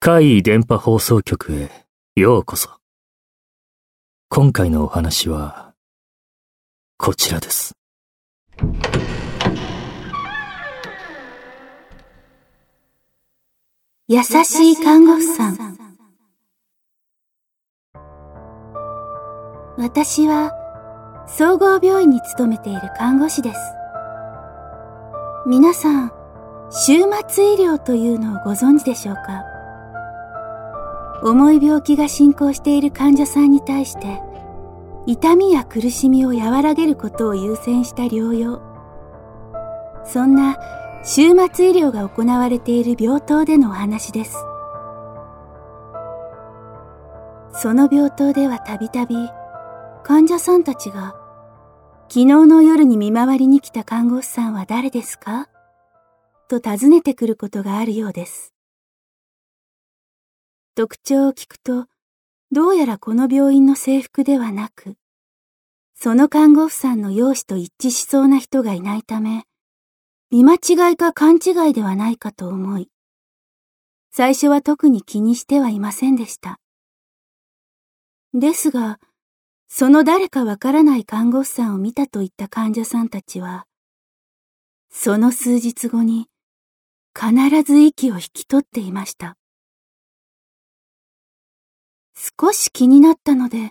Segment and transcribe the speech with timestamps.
[0.00, 1.70] 怪異電波放送局へ
[2.16, 2.70] ようこそ。
[4.28, 5.74] 今回のお話は、
[6.96, 7.76] こちらです。
[14.08, 15.78] 優しい看護婦さん。
[19.78, 20.52] 私は、
[21.28, 23.81] 総合病院に勤めている看護師です。
[25.52, 26.12] 皆さん、
[26.70, 29.44] 終末医療というのをご存知でしょうか？
[31.22, 34.22] 重い病気が進行している患者さんに対して、
[35.04, 38.62] 痛みや苦しみを和らげることを優先した療養。
[40.06, 40.56] そんな
[41.04, 44.38] 終末医療が行われている病棟でのお話です。
[47.52, 49.16] その病棟ではたびたび
[50.02, 51.14] 患者さんたちが
[52.14, 55.48] 昨日の夜に見回りに来た看護師さんは誰ですか？
[56.46, 58.52] と尋ねてくることがあるようです。
[60.74, 61.86] 特徴を聞くと、
[62.50, 64.96] どうやらこの病院の制服ではなく、
[65.94, 69.44] その看護婦さんの容姿と一致しそうな人がいないため、
[70.30, 72.90] 見間違いか勘違いではないかと思い、
[74.10, 76.60] 最初は特に気にしてはいませんでした。
[78.34, 79.00] ですが、
[79.74, 83.64] その誰かわからない看護婦さんを見たといった患者さんたちは、
[84.90, 86.28] その数日後に
[87.18, 89.38] 必ず息を引き取っていました。
[92.14, 93.70] 少し気になったので、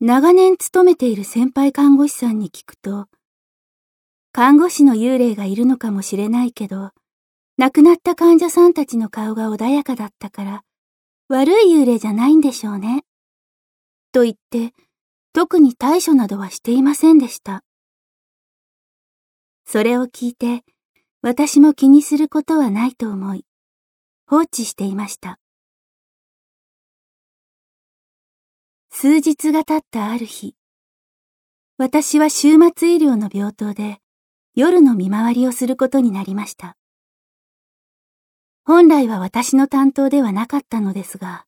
[0.00, 3.08] 長年勤めている先輩看護師さんに聞くと、
[4.32, 6.92] 看護師の幽霊がいるのかもしれないけど、
[7.58, 10.62] 亡くなった患者さんたちの顔が穏やかだったから、
[11.28, 13.04] 悪い幽霊じゃないんでしょうね。
[14.10, 14.72] と言って、
[15.34, 17.64] 特に対処などはしていませんでした。
[19.66, 20.62] それを聞いて、
[21.22, 23.44] 私も気にすることはないと思い、
[24.28, 25.40] 放置していました。
[28.90, 30.54] 数日が経ったある日、
[31.78, 33.98] 私は週末医療の病棟で
[34.54, 36.76] 夜の見回りをすることになりました。
[38.64, 41.44] 本来は私の担当ではなかったのですが、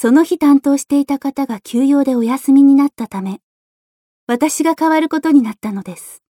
[0.00, 3.40] その日担当していた方が休養でお休みになったため、
[4.28, 6.22] 私が代わることになったのです。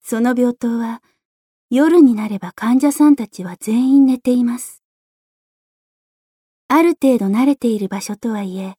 [0.00, 1.02] その病棟は
[1.70, 4.84] 夜になれば患者さんたちは全員寝ています。
[6.68, 8.76] ある程度慣れている場所とはいえ、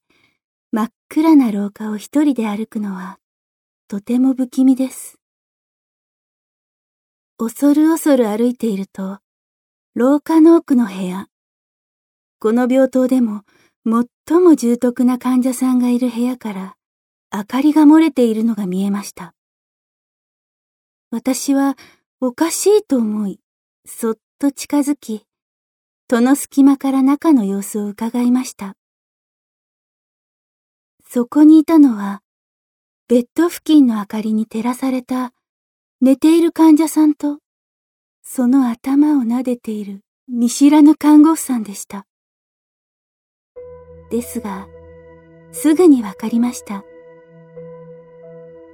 [0.72, 3.18] 真っ暗な廊下を一人で歩くのは、
[3.86, 5.18] とても不気味です。
[7.36, 9.18] 恐る恐る歩いていると、
[9.94, 11.28] 廊下の奥の部屋、
[12.44, 13.40] この病棟でも
[13.86, 16.76] 最も重篤な患者さんがいる部屋から
[17.32, 19.32] 明かりが漏れているのが見えました。
[21.10, 21.74] 私は
[22.20, 23.40] おかしいと思い、
[23.86, 25.24] そっと近づき、
[26.06, 28.76] 戸の隙間から中の様子を伺いました。
[31.08, 32.20] そこにいたのは、
[33.08, 35.32] ベッド付近の明かりに照らされた
[36.02, 37.38] 寝ている患者さんと、
[38.22, 42.04] その頭を撫でている見知らぬ看護婦さんでした。
[44.10, 44.68] ですが、
[45.52, 46.84] すぐにわかりました。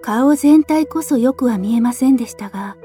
[0.03, 2.77] 顔全体こそよくは見えませんでしたが、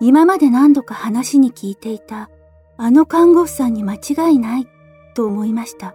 [0.00, 2.28] 今まで何度か話に聞いていた
[2.76, 4.68] あの看護婦さんに間違いない
[5.14, 5.94] と思いました。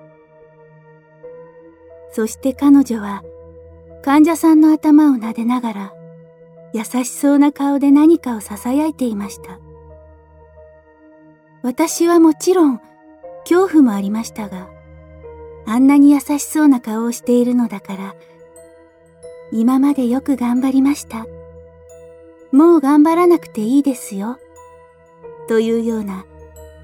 [2.11, 3.23] そして彼女は
[4.03, 5.93] 患者さんの頭を撫でながら
[6.73, 9.59] 優しそうな顔で何かを囁いていました。
[11.61, 12.81] 私はもちろん
[13.43, 14.69] 恐怖もありましたが、
[15.65, 18.15] あんなに優しそうな顔をしているのだから、
[19.51, 21.25] 今までよく頑張りました。
[22.51, 24.37] もう頑張らなくていいですよ。
[25.47, 26.25] というような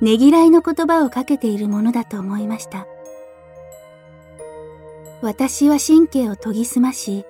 [0.02, 2.88] ねぎらいの言葉をかけているものだと思いました。
[5.22, 7.26] 私は神経を研ぎ澄まし、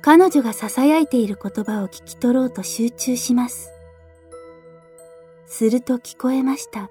[0.00, 3.70] 彼女が囁いている言葉を聞き取ろうと集中します。
[5.46, 6.90] すると聞こえました。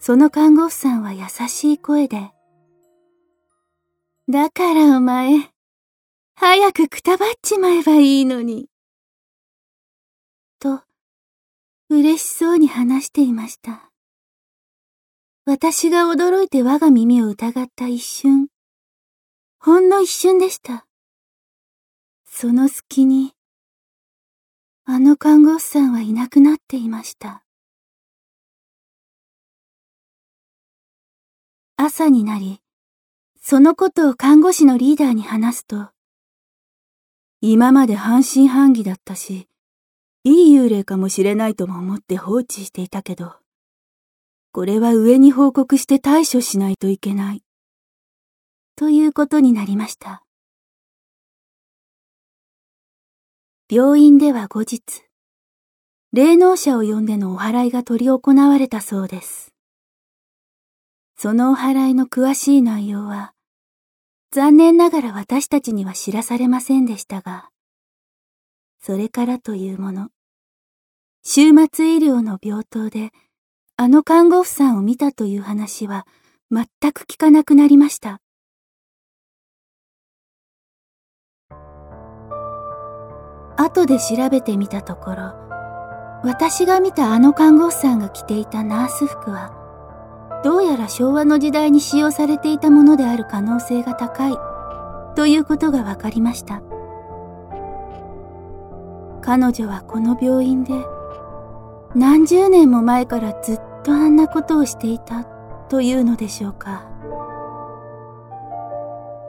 [0.00, 2.30] その看護婦さんは優しい声で、
[4.28, 5.50] だからお前、
[6.34, 8.68] 早くくたばっちまえばいいのに。
[10.60, 10.82] と、
[11.88, 13.90] 嬉しそうに話していました。
[15.46, 18.48] 私が驚いて我が耳を疑った一瞬、
[19.58, 20.86] ほんの一瞬でした。
[22.26, 23.32] その隙に、
[24.84, 27.42] あの看護師さんはいなくなっていました。
[31.80, 32.60] 朝になり、
[33.40, 35.90] そのことを看護師のリーダーに話すと、
[37.40, 39.46] 今まで半信半疑だったし、
[40.24, 43.36] いい幽霊かもしれないとも思って放置していたけど、
[44.50, 47.44] これは上に報告して対処しないといけない。
[48.74, 50.24] ということになりました。
[53.70, 54.82] 病院では後日、
[56.12, 59.54] 霊能者を呼んでのお祓いが執り行われたそうです。
[61.20, 63.32] そのお祓いの詳しい内容は、
[64.30, 67.50] 残念ながら私たちには知らされませんでしたが、
[68.80, 70.10] それからというもの、
[71.24, 73.10] 終末医療の病棟で、
[73.76, 76.06] あの看護婦さんを見たという話は
[76.52, 78.20] 全く聞かなくなりました。
[83.56, 85.34] 後で調べてみたところ、
[86.22, 89.58] 私が見たあの看護婦さんが着ていたナース服は、
[90.44, 94.36] どうやら昭和の時代に使用されていたものである可能性が高い。
[95.16, 96.62] ということが分かりました。
[99.20, 100.72] 彼女はこの病院で
[101.94, 105.24] 何十年も前からずっとあんなことをしていた。
[105.68, 106.86] というのでしょうか。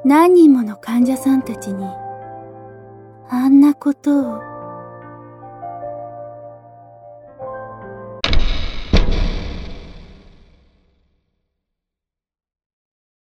[0.06, 1.86] 何人もの患者さんたちに
[3.30, 4.59] あんなことを